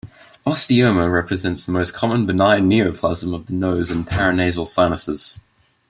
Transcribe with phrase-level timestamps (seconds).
[0.47, 5.39] Osteoma represents the most common benign neoplasm of the nose and paranasal sinuses.